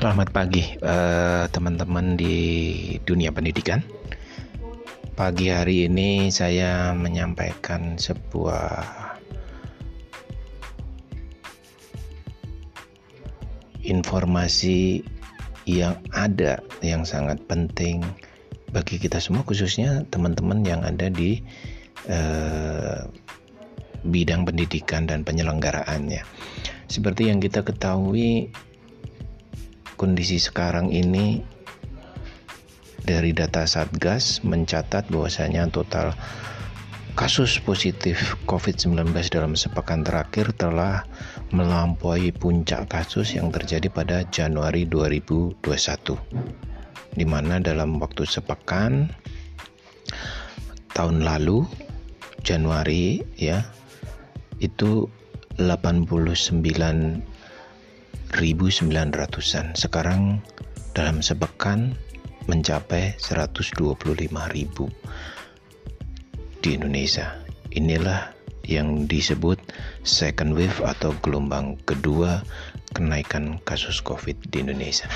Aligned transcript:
Selamat 0.00 0.32
pagi 0.32 0.64
eh, 0.64 1.44
teman-teman 1.52 2.16
di 2.16 2.38
dunia 3.04 3.36
pendidikan. 3.36 3.84
Pagi 5.12 5.52
hari 5.52 5.92
ini 5.92 6.32
saya 6.32 6.96
menyampaikan 6.96 8.00
sebuah 8.00 8.80
informasi 13.84 15.04
yang 15.68 16.00
ada 16.16 16.64
yang 16.80 17.04
sangat 17.04 17.36
penting 17.44 18.00
bagi 18.72 18.96
kita 18.96 19.20
semua 19.20 19.44
khususnya 19.44 20.08
teman-teman 20.08 20.64
yang 20.64 20.80
ada 20.80 21.12
di 21.12 21.44
eh, 22.08 23.04
bidang 24.08 24.48
pendidikan 24.48 25.04
dan 25.04 25.28
penyelenggaraannya. 25.28 26.24
Seperti 26.88 27.28
yang 27.28 27.44
kita 27.44 27.60
ketahui 27.60 28.48
kondisi 30.00 30.40
sekarang 30.40 30.88
ini 30.88 31.44
dari 33.04 33.36
data 33.36 33.68
Satgas 33.68 34.40
mencatat 34.40 35.12
bahwasanya 35.12 35.68
total 35.68 36.16
kasus 37.20 37.60
positif 37.60 38.40
COVID-19 38.48 39.12
dalam 39.28 39.52
sepekan 39.52 40.00
terakhir 40.00 40.56
telah 40.56 41.04
melampaui 41.52 42.32
puncak 42.32 42.88
kasus 42.88 43.36
yang 43.36 43.52
terjadi 43.52 43.92
pada 43.92 44.24
Januari 44.32 44.88
2021 44.88 45.60
di 47.20 47.26
mana 47.28 47.60
dalam 47.60 48.00
waktu 48.00 48.24
sepekan 48.24 49.12
tahun 50.96 51.28
lalu 51.28 51.68
Januari 52.40 53.20
ya 53.36 53.68
itu 54.64 55.12
89 55.60 57.20
1900-an. 58.32 59.74
Sekarang 59.74 60.42
dalam 60.94 61.22
sepekan 61.22 61.94
mencapai 62.46 63.14
125.000 63.18 64.26
di 66.60 66.70
Indonesia. 66.74 67.38
Inilah 67.70 68.34
yang 68.66 69.06
disebut 69.06 69.58
second 70.02 70.54
wave 70.54 70.78
atau 70.82 71.14
gelombang 71.22 71.78
kedua 71.86 72.42
kenaikan 72.94 73.58
kasus 73.66 74.02
Covid 74.02 74.36
di 74.50 74.62
Indonesia. 74.62 75.06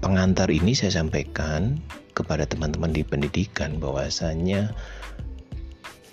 Pengantar 0.00 0.48
ini 0.48 0.72
saya 0.72 1.02
sampaikan 1.02 1.76
kepada 2.16 2.48
teman-teman 2.48 2.94
di 2.94 3.04
pendidikan 3.04 3.76
bahwasanya 3.76 4.72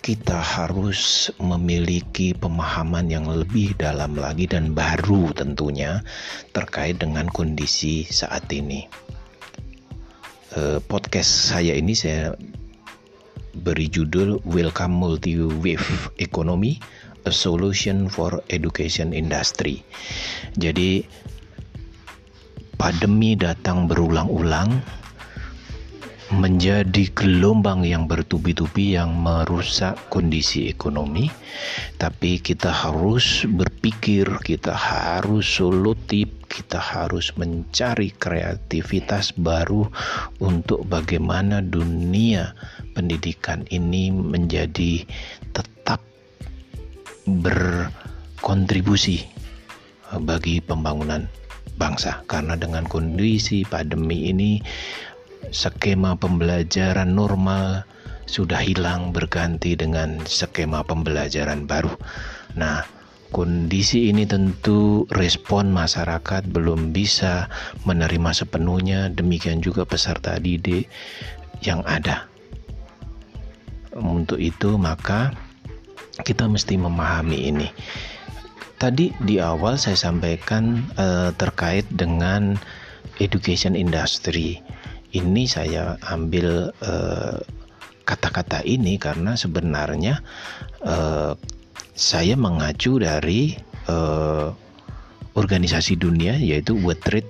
kita 0.08 0.39
harus 0.39 1.27
memiliki 1.36 2.31
pemahaman 2.31 3.11
yang 3.11 3.27
lebih 3.27 3.75
dalam 3.75 4.16
lagi 4.16 4.47
dan 4.47 4.72
baru 4.72 5.36
tentunya 5.36 5.99
terkait 6.55 6.95
dengan 6.95 7.27
kondisi 7.27 8.08
saat 8.08 8.47
ini. 8.55 8.88
Eh, 10.55 10.80
podcast 10.88 11.52
saya 11.52 11.75
ini 11.75 11.91
saya 11.91 12.31
beri 13.67 13.91
judul 13.91 14.39
Welcome 14.47 14.95
Multi 14.95 15.44
Wave 15.44 16.16
Economy 16.23 16.80
A 17.27 17.31
Solution 17.36 18.08
for 18.08 18.39
Education 18.47 19.11
Industry. 19.11 19.83
Jadi 20.55 21.03
pandemi 22.80 23.36
datang 23.36 23.92
berulang-ulang 23.92 24.71
menjadi 26.28 27.08
gelombang 27.16 27.88
yang 27.88 28.03
bertubi-tubi 28.03 29.00
yang 29.00 29.16
merusak 29.16 29.95
kondisi 30.11 30.67
ekonomi. 30.67 31.31
Tapi 31.95 32.44
kita 32.44 32.67
harus 32.67 33.47
berpikir 33.47 34.28
kita 34.44 34.75
harus 34.75 35.48
solutif 35.48 36.28
kita 36.48 36.80
harus 36.80 37.36
mencari 37.36 38.16
kreativitas 38.16 39.36
baru 39.36 39.86
untuk 40.39 40.88
bagaimana 40.88 41.60
dunia 41.60 42.55
pendidikan 42.95 43.67
ini 43.70 44.09
menjadi 44.09 45.04
tetap 45.52 45.99
berkontribusi 47.27 49.27
bagi 50.23 50.64
pembangunan 50.64 51.27
bangsa. 51.76 52.23
Karena 52.32 52.55
dengan 52.55 52.88
kondisi 52.88 53.67
pandemi 53.67 54.32
ini 54.32 54.64
skema 55.52 56.15
pembelajaran 56.20 57.14
normal 57.14 57.87
sudah 58.27 58.59
hilang 58.59 59.15
berganti 59.15 59.73
dengan 59.80 60.20
skema 60.27 60.83
pembelajaran 60.83 61.64
baru. 61.64 61.95
Nah, 62.59 62.83
kondisi 63.31 64.11
ini 64.11 64.27
tentu 64.27 65.08
respon 65.15 65.71
masyarakat 65.71 66.43
belum 66.52 66.92
bisa 66.92 67.47
menerima 67.87 68.36
sepenuhnya, 68.36 69.08
demikian 69.11 69.64
juga 69.64 69.87
peserta 69.87 70.36
didik 70.37 70.92
yang 71.64 71.81
ada. 71.87 72.27
Untuk 73.95 74.37
itu, 74.37 74.77
maka 74.77 75.33
kita 76.21 76.45
mesti 76.45 76.77
memahami 76.77 77.49
ini. 77.49 77.70
Tadi 78.77 79.09
di 79.26 79.42
awal 79.42 79.81
saya 79.81 79.97
sampaikan 79.97 80.86
eh, 81.02 81.33
terkait 81.33 81.89
dengan 81.89 82.53
education 83.17 83.73
industry 83.73 84.61
ini 85.16 85.48
saya 85.48 85.95
ambil 86.10 86.72
eh, 86.84 87.40
kata-kata 88.08 88.64
ini 88.64 88.95
karena 88.95 89.36
sebenarnya 89.36 90.23
uh, 90.80 91.36
saya 91.92 92.40
mengacu 92.40 93.04
dari 93.04 93.60
uh, 93.92 94.56
organisasi 95.36 96.00
dunia 96.00 96.40
yaitu 96.40 96.80
World 96.80 97.04
Trade 97.04 97.28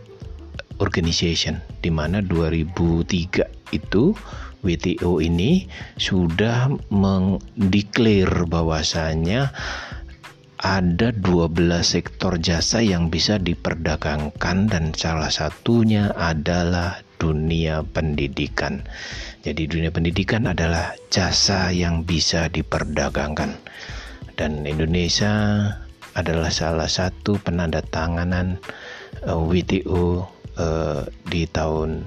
Organization 0.78 1.58
di 1.82 1.90
mana 1.90 2.22
2003 2.22 3.74
itu 3.74 4.14
WTO 4.62 5.18
ini 5.18 5.66
sudah 5.98 6.70
mengdeklar 6.94 8.46
bahwasanya 8.46 9.50
ada 10.62 11.10
12 11.14 11.54
sektor 11.82 12.38
jasa 12.38 12.82
yang 12.82 13.10
bisa 13.14 13.42
diperdagangkan 13.42 14.70
dan 14.70 14.94
salah 14.94 15.30
satunya 15.30 16.10
adalah 16.18 17.02
dunia 17.18 17.86
pendidikan. 17.86 18.86
Jadi 19.42 19.70
dunia 19.70 19.90
pendidikan 19.94 20.50
adalah 20.50 20.94
jasa 21.14 21.70
yang 21.74 22.06
bisa 22.06 22.50
diperdagangkan. 22.50 23.58
Dan 24.38 24.66
Indonesia 24.70 25.66
adalah 26.18 26.50
salah 26.50 26.90
satu 26.90 27.38
penandatanganan 27.42 28.58
uh, 29.26 29.34
eh, 29.34 29.42
WTO 29.42 30.26
uh, 30.58 31.02
di 31.30 31.46
tahun 31.50 32.06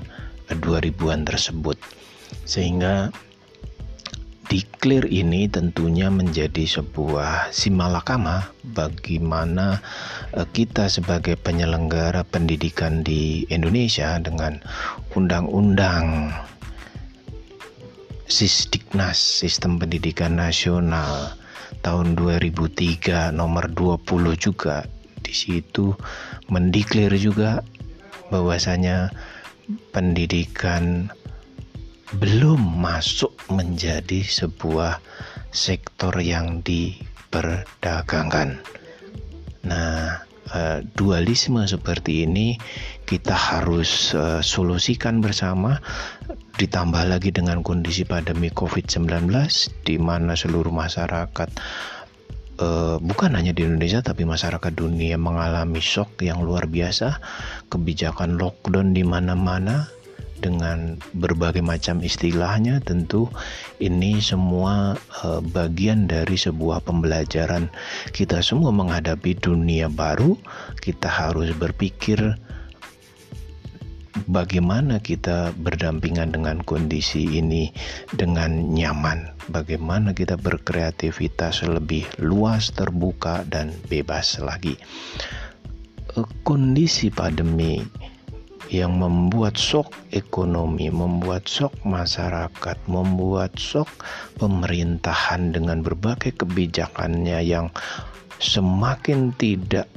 2000-an 0.51 1.27
tersebut. 1.27 1.79
Sehingga 2.47 3.11
Declare 4.51 5.07
ini 5.07 5.47
tentunya 5.47 6.11
menjadi 6.11 6.67
sebuah 6.67 7.55
simalakama 7.55 8.51
bagaimana 8.75 9.79
eh, 10.35 10.43
kita 10.43 10.91
sebagai 10.91 11.39
penyelenggara 11.39 12.27
pendidikan 12.27 13.07
di 13.07 13.47
Indonesia 13.47 14.19
dengan 14.19 14.59
undang-undang 15.15 16.35
Sisdiknas 18.27 19.23
Sistem 19.23 19.79
Pendidikan 19.79 20.35
Nasional 20.35 21.39
tahun 21.87 22.19
2003 22.19 23.31
nomor 23.31 23.71
20 23.71 24.35
juga. 24.35 24.83
Di 25.23 25.31
situ 25.31 25.95
mendeklar 26.51 27.15
juga 27.15 27.63
bahwasanya 28.35 29.15
pendidikan 29.95 31.15
belum 32.19 32.83
masuk 32.83 33.31
menjadi 33.55 34.27
sebuah 34.27 34.99
sektor 35.55 36.15
yang 36.19 36.63
diperdagangkan. 36.67 38.59
Nah, 39.67 40.27
uh, 40.51 40.79
dualisme 40.99 41.63
seperti 41.67 42.27
ini 42.27 42.59
kita 43.07 43.35
harus 43.35 44.15
uh, 44.15 44.43
solusikan 44.43 45.23
bersama 45.23 45.79
ditambah 46.59 47.07
lagi 47.07 47.31
dengan 47.31 47.63
kondisi 47.63 48.03
pandemi 48.03 48.51
Covid-19 48.51 49.31
di 49.87 49.97
mana 49.97 50.35
seluruh 50.35 50.75
masyarakat 50.75 51.51
uh, 52.61 52.97
bukan 53.01 53.31
hanya 53.35 53.55
di 53.55 53.65
Indonesia 53.65 54.05
tapi 54.05 54.27
masyarakat 54.29 54.73
dunia 54.75 55.17
mengalami 55.17 55.81
shock 55.81 56.21
yang 56.21 56.45
luar 56.45 56.69
biasa 56.69 57.19
kebijakan 57.73 58.37
lockdown 58.37 58.93
di 58.93 59.03
mana-mana 59.07 59.89
dengan 60.41 60.97
berbagai 61.13 61.61
macam 61.61 62.01
istilahnya 62.01 62.81
tentu 62.81 63.29
ini 63.79 64.19
semua 64.19 64.97
uh, 65.23 65.45
bagian 65.45 66.09
dari 66.09 66.35
sebuah 66.35 66.83
pembelajaran 66.83 67.69
kita 68.17 68.41
semua 68.41 68.73
menghadapi 68.73 69.37
dunia 69.37 69.93
baru. 69.93 70.35
Kita 70.81 71.07
harus 71.07 71.53
berpikir 71.53 72.19
bagaimana 74.27 74.99
kita 74.99 75.55
berdampingan 75.57 76.35
dengan 76.35 76.61
kondisi 76.65 77.39
ini 77.39 77.71
dengan 78.15 78.73
nyaman. 78.75 79.31
Bagaimana 79.51 80.15
kita 80.15 80.39
berkreativitas 80.39 81.67
lebih 81.67 82.07
luas 82.23 82.71
terbuka 82.75 83.47
dan 83.47 83.75
bebas 83.87 84.39
lagi. 84.43 84.79
Uh, 86.19 86.27
kondisi 86.43 87.07
pandemi 87.07 87.87
yang 88.71 89.03
membuat 89.03 89.59
shock 89.59 89.91
ekonomi, 90.15 90.87
membuat 90.95 91.51
shock 91.51 91.75
masyarakat, 91.83 92.79
membuat 92.87 93.59
shock 93.59 93.91
pemerintahan 94.39 95.51
dengan 95.51 95.83
berbagai 95.83 96.39
kebijakannya 96.39 97.43
yang 97.43 97.75
semakin 98.39 99.35
tidak 99.35 99.91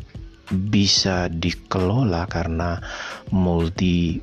bisa 0.50 1.30
dikelola 1.30 2.25
karena 2.28 2.81
multi 3.30 4.20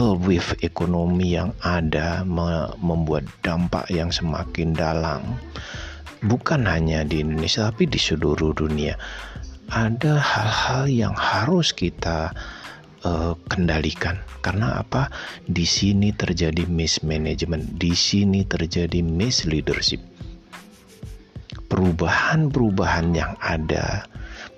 wave 0.00 0.56
ekonomi 0.64 1.36
yang 1.36 1.52
ada 1.60 2.24
membuat 2.80 3.28
dampak 3.44 3.84
yang 3.92 4.08
semakin 4.08 4.72
dalam. 4.72 5.20
Bukan 6.24 6.64
hanya 6.64 7.04
di 7.04 7.20
Indonesia 7.20 7.68
tapi 7.68 7.84
di 7.84 8.00
seluruh 8.00 8.56
dunia. 8.56 8.96
Ada 9.68 10.16
hal-hal 10.16 10.84
yang 10.88 11.14
harus 11.14 11.76
kita 11.76 12.32
uh, 13.04 13.34
kendalikan. 13.48 14.20
Karena 14.40 14.80
apa? 14.80 15.12
Di 15.44 15.64
sini 15.68 16.12
terjadi 16.12 16.64
mismanagement 16.64 17.76
di 17.76 17.92
sini 17.92 18.44
terjadi 18.44 19.04
misleadership. 19.04 20.00
Perubahan-perubahan 21.70 23.14
yang 23.14 23.38
ada 23.38 24.10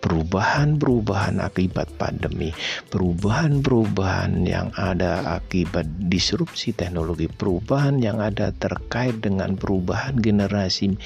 perubahan-perubahan 0.03 1.39
akibat 1.39 1.87
pandemi, 1.94 2.50
perubahan-perubahan 2.91 4.43
yang 4.43 4.75
ada 4.75 5.39
akibat 5.39 5.87
disrupsi 6.11 6.75
teknologi, 6.75 7.31
perubahan 7.31 8.03
yang 8.03 8.19
ada 8.19 8.50
terkait 8.50 9.23
dengan 9.23 9.55
perubahan 9.55 10.19
generasi 10.19 10.99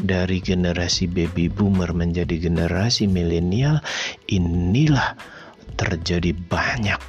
dari 0.00 0.40
generasi 0.40 1.04
baby 1.06 1.52
boomer 1.52 1.92
menjadi 1.92 2.48
generasi 2.48 3.04
milenial, 3.06 3.84
inilah 4.32 5.14
terjadi 5.76 6.36
banyak 6.48 7.00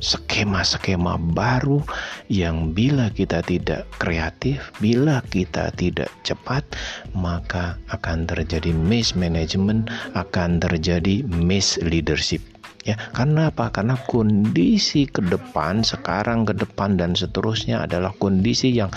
skema-skema 0.00 1.20
baru 1.36 1.84
yang 2.32 2.72
bila 2.72 3.12
kita 3.12 3.44
tidak 3.44 3.84
kreatif, 4.00 4.72
bila 4.80 5.20
kita 5.28 5.68
tidak 5.76 6.08
cepat, 6.24 6.64
maka 7.12 7.76
akan 7.92 8.24
terjadi 8.24 8.72
mismanagement, 8.72 9.92
akan 10.16 10.58
terjadi 10.58 11.22
misleadership. 11.28 12.40
Ya, 12.88 12.96
karena 13.12 13.52
apa? 13.52 13.68
Karena 13.68 14.00
kondisi 14.08 15.04
ke 15.04 15.20
depan, 15.20 15.84
sekarang 15.84 16.48
ke 16.48 16.56
depan 16.56 16.96
dan 16.96 17.12
seterusnya 17.12 17.84
adalah 17.84 18.16
kondisi 18.16 18.72
yang 18.72 18.88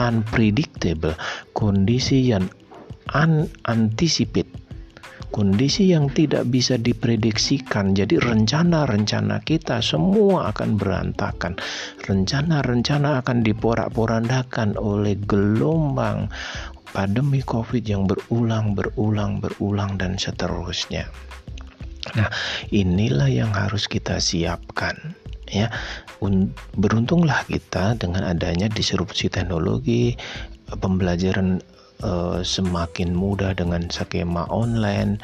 unpredictable, 0.00 1.12
kondisi 1.52 2.32
yang 2.32 2.48
unanticipated 3.12 4.65
kondisi 5.36 5.92
yang 5.92 6.08
tidak 6.08 6.48
bisa 6.48 6.80
diprediksikan. 6.80 7.92
Jadi 7.92 8.16
rencana-rencana 8.16 9.44
kita 9.44 9.84
semua 9.84 10.48
akan 10.48 10.80
berantakan. 10.80 11.60
Rencana-rencana 12.08 13.20
akan 13.20 13.44
diporak-porandakan 13.44 14.80
oleh 14.80 15.20
gelombang 15.28 16.32
pandemi 16.96 17.44
Covid 17.44 17.84
yang 17.84 18.08
berulang, 18.08 18.72
berulang, 18.72 19.44
berulang 19.44 20.00
dan 20.00 20.16
seterusnya. 20.16 21.04
Nah, 22.16 22.32
inilah 22.72 23.28
yang 23.28 23.52
harus 23.52 23.84
kita 23.84 24.16
siapkan 24.16 24.96
ya. 25.52 25.68
Beruntunglah 26.80 27.44
kita 27.44 27.92
dengan 28.00 28.24
adanya 28.24 28.72
disrupsi 28.72 29.28
teknologi, 29.28 30.16
pembelajaran 30.72 31.60
uh, 32.02 32.40
semakin 32.44 33.14
mudah 33.14 33.56
dengan 33.56 33.88
skema 33.88 34.44
online 34.52 35.20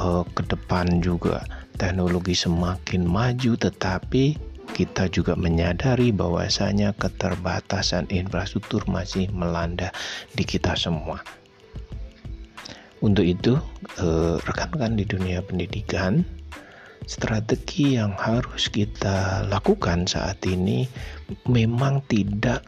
uh, 0.00 0.26
ke 0.36 0.42
depan 0.48 1.00
juga 1.00 1.44
teknologi 1.80 2.36
semakin 2.36 3.06
maju 3.06 3.56
tetapi 3.56 4.36
kita 4.72 5.06
juga 5.12 5.36
menyadari 5.36 6.10
bahwasanya 6.10 6.96
keterbatasan 6.96 8.08
infrastruktur 8.08 8.80
masih 8.88 9.28
melanda 9.30 9.92
di 10.32 10.48
kita 10.48 10.72
semua. 10.72 11.20
Untuk 13.02 13.26
itu, 13.26 13.58
eh, 13.98 14.38
rekan-rekan 14.46 14.96
di 14.96 15.04
dunia 15.04 15.42
pendidikan, 15.42 16.24
strategi 17.04 17.98
yang 17.98 18.14
harus 18.14 18.70
kita 18.70 19.42
lakukan 19.50 20.06
saat 20.06 20.38
ini 20.46 20.86
memang 21.50 22.00
tidak 22.06 22.62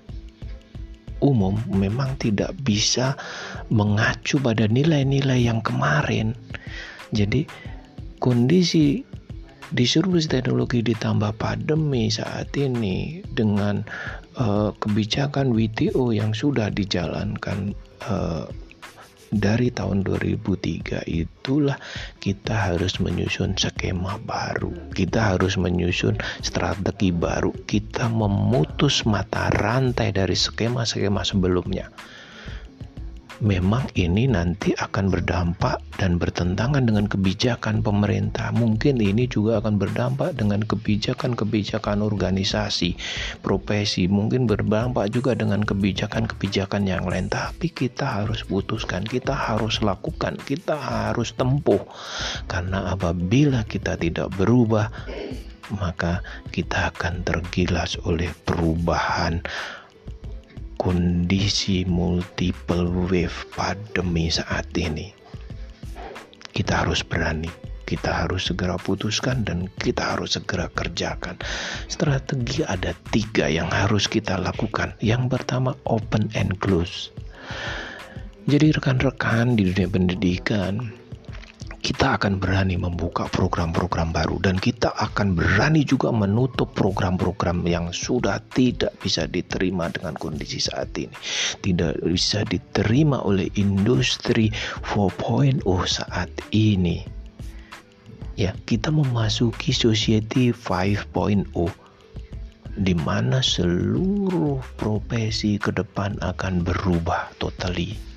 umum 1.25 1.57
memang 1.73 2.21
tidak 2.21 2.53
bisa 2.61 3.17
mengacu 3.73 4.37
pada 4.37 4.69
nilai-nilai 4.69 5.41
yang 5.49 5.65
kemarin. 5.65 6.37
Jadi 7.17 7.49
kondisi 8.21 9.01
disrupsi 9.73 10.29
teknologi 10.29 10.85
ditambah 10.85 11.35
pandemi 11.41 12.13
saat 12.13 12.53
ini 12.55 13.25
dengan 13.33 13.81
uh, 14.37 14.71
kebijakan 14.77 15.57
WTO 15.57 16.13
yang 16.13 16.37
sudah 16.37 16.69
dijalankan 16.69 17.73
uh, 18.05 18.45
dari 19.35 19.75
tahun 19.75 20.07
2003 20.07 21.05
itulah 21.11 21.75
kita 22.23 22.55
harus 22.71 23.03
menyusun 23.03 23.59
skema 23.59 24.23
baru. 24.23 24.71
Kita 24.95 25.35
harus 25.35 25.59
menyusun 25.59 26.19
strategi 26.39 27.11
baru. 27.11 27.51
Kita 27.51 28.07
memutus 28.07 29.03
mata 29.03 29.51
rantai 29.51 30.15
dari 30.15 30.39
skema-skema 30.39 31.27
sebelumnya 31.27 31.91
memang 33.45 33.85
ini 33.93 34.25
nanti 34.25 34.73
akan 34.73 35.13
berdampak 35.13 35.77
dan 36.01 36.17
bertentangan 36.17 36.89
dengan 36.89 37.05
kebijakan 37.05 37.85
pemerintah. 37.85 38.49
Mungkin 38.57 38.99
ini 39.05 39.29
juga 39.29 39.61
akan 39.61 39.77
berdampak 39.77 40.35
dengan 40.41 40.65
kebijakan-kebijakan 40.65 42.01
organisasi, 42.01 42.97
profesi, 43.45 44.09
mungkin 44.09 44.49
berdampak 44.49 45.13
juga 45.13 45.37
dengan 45.37 45.61
kebijakan-kebijakan 45.61 46.89
yang 46.89 47.05
lain. 47.05 47.29
Tapi 47.29 47.69
kita 47.69 48.25
harus 48.25 48.41
putuskan, 48.49 49.05
kita 49.05 49.37
harus 49.37 49.85
lakukan, 49.85 50.41
kita 50.41 50.81
harus 50.81 51.37
tempuh. 51.37 51.85
Karena 52.49 52.97
apabila 52.97 53.69
kita 53.69 54.01
tidak 54.01 54.33
berubah, 54.41 54.89
maka 55.77 56.25
kita 56.49 56.93
akan 56.97 57.25
tergilas 57.25 58.01
oleh 58.09 58.33
perubahan 58.45 59.45
kondisi 60.85 61.89
multiple 61.89 63.09
wave 63.09 63.49
pandemi 63.57 64.29
saat 64.29 64.69
ini. 64.77 65.17
Kita 66.53 66.85
harus 66.85 67.01
berani, 67.01 67.49
kita 67.89 68.13
harus 68.13 68.53
segera 68.53 68.77
putuskan 68.77 69.49
dan 69.49 69.73
kita 69.81 70.13
harus 70.13 70.37
segera 70.37 70.69
kerjakan. 70.77 71.41
Strategi 71.89 72.69
ada 72.69 72.93
tiga 73.17 73.49
yang 73.49 73.73
harus 73.73 74.05
kita 74.05 74.37
lakukan. 74.37 74.93
Yang 75.01 75.33
pertama 75.33 75.73
open 75.89 76.29
and 76.37 76.53
close. 76.61 77.09
Jadi 78.45 78.77
rekan-rekan 78.77 79.57
di 79.57 79.73
dunia 79.73 79.89
pendidikan, 79.89 80.93
kita 81.85 82.17
akan 82.17 82.41
berani 82.41 82.81
membuka 82.81 83.29
program-program 83.29 84.17
baru 84.17 84.41
dan 84.41 84.57
kita 84.57 84.89
akan 84.97 85.37
berani 85.37 85.85
juga 85.85 86.09
menutup 86.09 86.73
program-program 86.73 87.61
yang 87.69 87.93
sudah 87.93 88.41
tidak 88.57 88.97
bisa 89.05 89.29
diterima 89.29 89.93
dengan 89.93 90.17
kondisi 90.17 90.65
saat 90.65 90.97
ini. 90.97 91.13
Tidak 91.61 92.01
bisa 92.09 92.41
diterima 92.49 93.21
oleh 93.21 93.53
industri 93.61 94.49
4.0 94.97 95.61
saat 95.85 96.33
ini. 96.57 97.05
Ya, 98.41 98.57
kita 98.65 98.89
memasuki 98.89 99.77
society 99.77 100.57
5.0 100.57 101.53
di 102.75 102.95
mana 102.97 103.39
seluruh 103.45 104.59
profesi 104.81 105.61
ke 105.61 105.69
depan 105.71 106.17
akan 106.25 106.65
berubah 106.65 107.29
totally. 107.37 108.14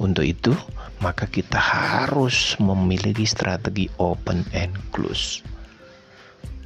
Untuk 0.00 0.24
itu, 0.24 0.56
maka 1.04 1.28
kita 1.28 1.60
harus 1.60 2.56
memiliki 2.56 3.28
strategi 3.28 3.84
open 4.00 4.48
and 4.56 4.72
close. 4.96 5.44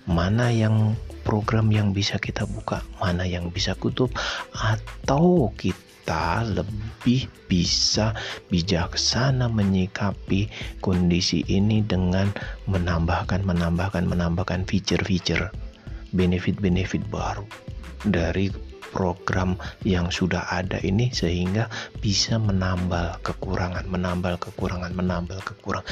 Mana 0.07 0.55
yang 0.55 0.95
program 1.26 1.75
yang 1.75 1.91
bisa 1.91 2.21
kita 2.23 2.47
buka, 2.47 2.87
mana 3.03 3.26
yang 3.26 3.50
bisa 3.50 3.75
kutup, 3.75 4.14
atau 4.55 5.50
kita 5.59 6.47
lebih 6.47 7.26
bisa 7.50 8.14
bijaksana 8.55 9.50
menyikapi 9.50 10.47
kondisi 10.79 11.43
ini 11.50 11.83
dengan 11.83 12.31
menambahkan, 12.71 13.43
menambahkan, 13.43 14.07
menambahkan 14.07 14.62
feature-feature, 14.69 15.50
benefit-benefit 16.14 17.03
baru 17.11 17.43
dari 18.07 18.53
program 18.94 19.58
yang 19.82 20.14
sudah 20.14 20.46
ada 20.54 20.78
ini 20.86 21.10
sehingga 21.10 21.66
bisa 21.98 22.38
menambal 22.38 23.18
kekurangan, 23.26 23.90
menambal 23.90 24.38
kekurangan, 24.38 24.94
menambal 24.94 25.42
kekurangan. 25.42 25.90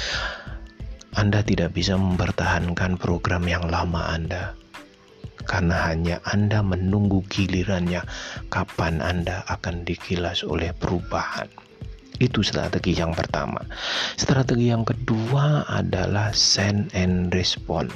Anda 1.18 1.42
tidak 1.42 1.74
bisa 1.74 1.98
mempertahankan 1.98 2.96
program 2.96 3.44
yang 3.50 3.66
lama 3.66 4.14
Anda 4.14 4.54
karena 5.44 5.90
hanya 5.90 6.16
Anda 6.22 6.62
menunggu 6.62 7.26
gilirannya 7.26 8.06
kapan 8.48 9.02
Anda 9.02 9.42
akan 9.50 9.82
dikilas 9.82 10.46
oleh 10.46 10.70
perubahan. 10.72 11.50
Itu 12.22 12.46
strategi 12.46 12.94
yang 12.94 13.18
pertama. 13.18 13.58
Strategi 14.14 14.70
yang 14.70 14.86
kedua 14.86 15.66
adalah 15.66 16.30
send 16.30 16.94
and 16.94 17.34
respond. 17.34 17.90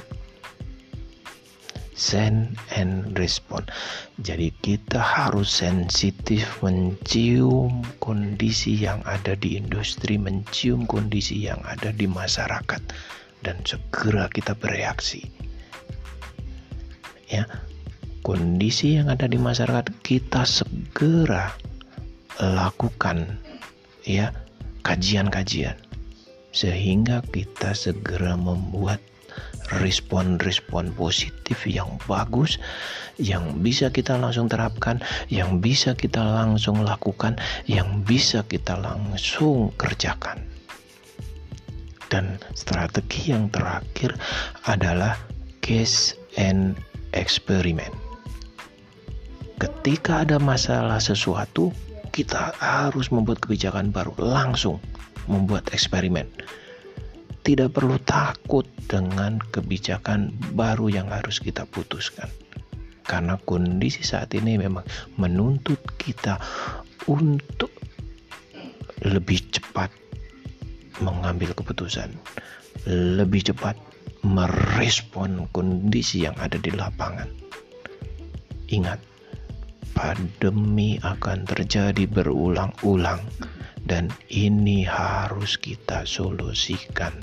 Send 1.97 2.61
and 2.77 3.17
respond. 3.17 3.73
Jadi 4.21 4.53
kita 4.61 5.01
harus 5.01 5.49
sensitif 5.49 6.45
mencium 6.61 7.81
kondisi 7.97 8.77
yang 8.77 9.01
ada 9.09 9.33
di 9.33 9.57
industri, 9.57 10.21
mencium 10.21 10.85
kondisi 10.85 11.49
yang 11.49 11.57
ada 11.65 11.89
di 11.89 12.05
masyarakat 12.05 12.81
dan 13.41 13.57
segera 13.65 14.29
kita 14.29 14.53
bereaksi. 14.53 15.25
Ya. 17.33 17.49
Kondisi 18.21 18.99
yang 19.01 19.09
ada 19.09 19.25
di 19.25 19.39
masyarakat 19.39 19.87
kita 20.03 20.43
segera 20.43 21.55
lakukan 22.37 23.39
ya 24.05 24.29
kajian-kajian 24.85 25.79
sehingga 26.53 27.21
kita 27.29 27.73
segera 27.77 28.33
membuat 28.33 28.97
respon-respon 29.67 30.95
positif 30.95 31.67
yang 31.67 31.99
bagus 32.07 32.55
yang 33.17 33.65
bisa 33.65 33.89
kita 33.89 34.15
langsung 34.15 34.45
terapkan, 34.47 35.01
yang 35.27 35.57
bisa 35.57 35.97
kita 35.97 36.21
langsung 36.21 36.85
lakukan, 36.85 37.37
yang 37.65 38.05
bisa 38.05 38.45
kita 38.45 38.77
langsung 38.77 39.73
kerjakan. 39.75 40.45
Dan 42.07 42.39
strategi 42.55 43.35
yang 43.35 43.51
terakhir 43.51 44.15
adalah 44.69 45.19
case 45.59 46.15
and 46.39 46.79
experiment. 47.11 47.91
Ketika 49.57 50.23
ada 50.23 50.37
masalah 50.37 51.01
sesuatu, 51.01 51.73
kita 52.13 52.53
harus 52.61 53.09
membuat 53.09 53.43
kebijakan 53.43 53.89
baru, 53.89 54.13
langsung 54.21 54.77
membuat 55.25 55.67
eksperimen. 55.73 56.29
Tidak 57.47 57.71
perlu 57.71 57.95
takut 58.03 58.67
dengan 58.91 59.39
kebijakan 59.39 60.35
baru 60.51 60.91
yang 60.91 61.07
harus 61.07 61.39
kita 61.39 61.63
putuskan. 61.63 62.27
Karena 63.07 63.39
kondisi 63.39 64.03
saat 64.03 64.35
ini 64.35 64.59
memang 64.59 64.83
menuntut 65.15 65.79
kita 65.95 66.35
untuk 67.07 67.71
lebih 69.07 69.39
cepat 69.47 69.87
mengambil 70.99 71.55
keputusan, 71.55 72.11
lebih 73.15 73.47
cepat 73.47 73.79
merespon 74.27 75.47
kondisi 75.55 76.27
yang 76.27 76.35
ada 76.43 76.59
di 76.59 76.75
lapangan. 76.75 77.31
Ingat, 78.67 78.99
pandemi 79.95 80.99
akan 80.99 81.47
terjadi 81.47 82.03
berulang-ulang 82.11 83.23
dan 83.87 84.11
ini 84.27 84.83
harus 84.83 85.55
kita 85.55 86.03
solusikan. 86.03 87.15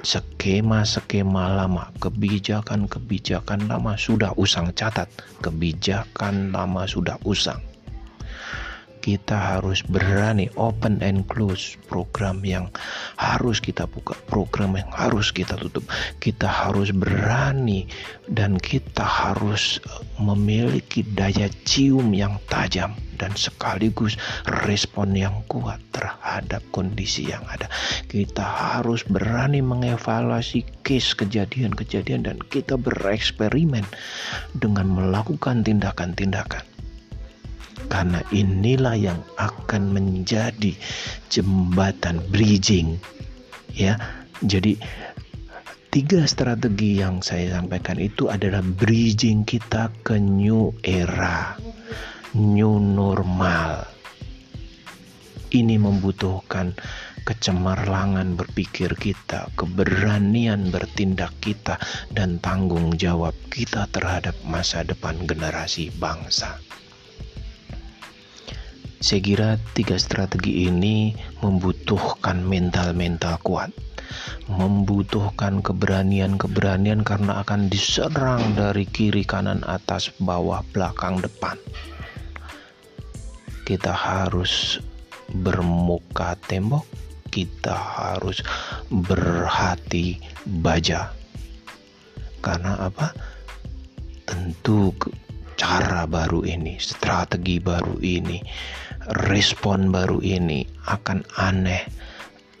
Skema-skema 0.00 1.44
lama, 1.60 1.92
kebijakan-kebijakan 2.00 3.68
lama 3.68 3.96
sudah 3.96 4.32
usang 4.36 4.72
catat, 4.72 5.08
kebijakan 5.44 6.52
lama 6.52 6.88
sudah 6.88 7.20
usang 7.24 7.60
kita 9.08 9.56
harus 9.56 9.80
berani 9.88 10.52
open 10.60 11.00
and 11.00 11.24
close 11.32 11.80
program 11.88 12.44
yang 12.44 12.68
harus 13.16 13.56
kita 13.56 13.88
buka 13.88 14.12
program 14.28 14.76
yang 14.76 14.92
harus 14.92 15.32
kita 15.32 15.56
tutup 15.56 15.88
kita 16.20 16.44
harus 16.44 16.92
berani 16.92 17.88
dan 18.28 18.60
kita 18.60 19.00
harus 19.00 19.80
eh, 19.80 20.04
memiliki 20.20 21.00
daya 21.16 21.48
cium 21.64 22.12
yang 22.12 22.36
tajam 22.52 22.92
dan 23.16 23.32
sekaligus 23.32 24.20
respon 24.68 25.16
yang 25.16 25.40
kuat 25.50 25.82
terhadap 25.90 26.62
kondisi 26.70 27.26
yang 27.26 27.42
ada. 27.50 27.66
Kita 28.06 28.46
harus 28.78 29.02
berani 29.02 29.58
mengevaluasi 29.58 30.62
case 30.86 31.18
kejadian-kejadian 31.18 32.30
dan 32.30 32.38
kita 32.38 32.78
bereksperimen 32.78 33.82
dengan 34.54 34.86
melakukan 34.86 35.66
tindakan-tindakan 35.66 36.77
karena 37.88 38.20
inilah 38.30 38.96
yang 38.96 39.20
akan 39.40 39.92
menjadi 39.92 40.72
jembatan 41.32 42.20
bridging 42.32 43.00
ya 43.72 43.96
jadi 44.44 44.76
tiga 45.88 46.28
strategi 46.28 47.00
yang 47.00 47.24
saya 47.24 47.58
sampaikan 47.58 47.96
itu 47.98 48.28
adalah 48.28 48.60
bridging 48.60 49.42
kita 49.42 49.88
ke 50.04 50.20
new 50.20 50.70
era 50.84 51.56
new 52.36 52.76
normal 52.76 53.88
ini 55.48 55.80
membutuhkan 55.80 56.76
kecemerlangan 57.28 58.40
berpikir 58.40 58.96
kita, 58.96 59.52
keberanian 59.52 60.72
bertindak 60.72 61.36
kita, 61.44 61.76
dan 62.08 62.40
tanggung 62.40 62.96
jawab 62.96 63.36
kita 63.52 63.84
terhadap 63.92 64.32
masa 64.48 64.80
depan 64.80 65.12
generasi 65.28 65.92
bangsa. 66.00 66.56
Saya 68.98 69.20
kira 69.22 69.50
tiga 69.78 69.94
strategi 69.94 70.66
ini 70.66 71.14
membutuhkan 71.38 72.42
mental-mental 72.42 73.38
kuat, 73.46 73.70
membutuhkan 74.50 75.62
keberanian-keberanian 75.62 77.06
karena 77.06 77.38
akan 77.46 77.70
diserang 77.70 78.58
dari 78.58 78.82
kiri, 78.90 79.22
kanan, 79.22 79.62
atas, 79.70 80.10
bawah, 80.18 80.66
belakang, 80.74 81.22
depan. 81.22 81.54
Kita 83.62 83.94
harus 83.94 84.82
bermuka 85.30 86.34
tembok, 86.50 86.82
kita 87.30 87.78
harus 87.78 88.42
berhati 88.90 90.18
baja. 90.58 91.14
Karena 92.42 92.82
apa? 92.82 93.14
Tentu 94.26 94.90
cara 95.58 96.06
baru 96.06 96.46
ini, 96.46 96.78
strategi 96.78 97.58
baru 97.58 97.98
ini 97.98 98.38
respon 99.26 99.90
baru 99.90 100.22
ini 100.22 100.62
akan 100.86 101.26
aneh 101.36 101.82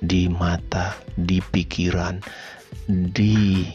di 0.02 0.26
mata, 0.26 0.98
di 1.14 1.38
pikiran, 1.38 2.18
di 2.90 3.66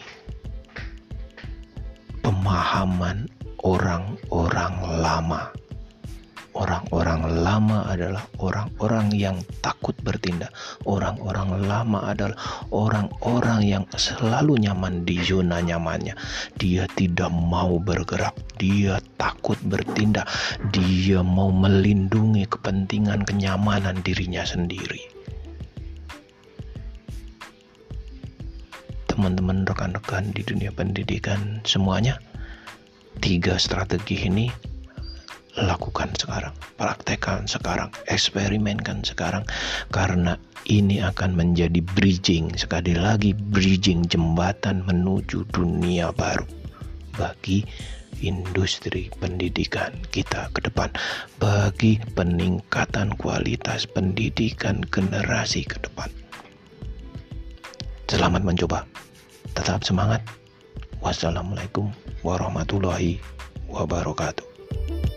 pemahaman 2.19 3.27
orang-orang 3.63 4.75
lama. 4.99 5.62
Orang-orang 6.53 7.41
lama 7.41 7.89
adalah 7.89 8.29
orang-orang 8.37 9.09
yang 9.09 9.41
takut 9.65 9.97
bertindak. 10.05 10.53
Orang-orang 10.85 11.65
lama 11.65 12.13
adalah 12.13 12.37
orang-orang 12.69 13.65
yang 13.65 13.83
selalu 13.97 14.61
nyaman 14.61 15.01
di 15.01 15.17
zona 15.25 15.65
nyamannya. 15.65 16.13
Dia 16.61 16.85
tidak 16.93 17.33
mau 17.33 17.81
bergerak, 17.81 18.37
dia 18.61 19.01
takut 19.17 19.57
bertindak, 19.65 20.29
dia 20.69 21.25
mau 21.25 21.49
melindungi 21.49 22.45
kepentingan 22.45 23.25
kenyamanan 23.25 23.97
dirinya 24.05 24.45
sendiri. 24.45 25.09
Teman-teman 29.09 29.65
rekan-rekan 29.65 30.29
di 30.37 30.45
dunia 30.45 30.69
pendidikan 30.69 31.65
semuanya, 31.65 32.21
tiga 33.25 33.57
strategi 33.57 34.29
ini 34.29 34.72
lakukan 35.53 36.09
sekarang, 36.17 36.53
praktekkan 36.81 37.45
sekarang, 37.45 37.93
eksperimenkan 38.09 39.05
sekarang 39.05 39.45
karena 39.93 40.37
ini 40.65 41.03
akan 41.03 41.35
menjadi 41.37 41.83
bridging 41.93 42.55
sekali 42.57 42.95
lagi 42.95 43.35
bridging 43.35 44.07
jembatan 44.07 44.81
menuju 44.87 45.45
dunia 45.51 46.09
baru 46.15 46.47
bagi 47.13 47.61
industri 48.23 49.11
pendidikan 49.19 49.91
kita 50.09 50.47
ke 50.55 50.63
depan 50.63 50.89
bagi 51.37 51.99
peningkatan 52.15 53.11
kualitas 53.19 53.83
pendidikan 53.85 54.79
generasi 54.87 55.67
ke 55.67 55.77
depan. 55.83 56.07
Selamat 58.07 58.41
mencoba. 58.45 58.87
Tetap 59.53 59.83
semangat. 59.85 60.23
Wassalamualaikum 61.03 61.91
warahmatullahi 62.23 63.19
wabarakatuh. 63.67 65.12